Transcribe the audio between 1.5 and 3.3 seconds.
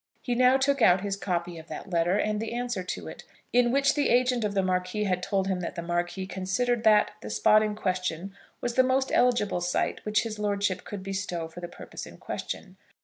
of that letter, and the answer to it,